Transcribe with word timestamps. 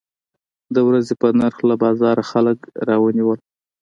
د 0.73 0.75
ورځې 0.87 1.13
په 1.21 1.27
نرخ 1.39 1.57
له 1.69 1.75
بازاره 1.83 2.23
خلک 2.31 2.59
راونیول. 2.87 3.39